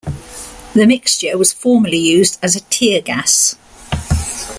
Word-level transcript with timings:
The 0.73 0.87
mixture 0.87 1.37
was 1.37 1.53
formerly 1.53 1.99
used 1.99 2.39
as 2.41 2.55
a 2.55 2.61
tear 2.61 3.01
gas. 3.01 3.55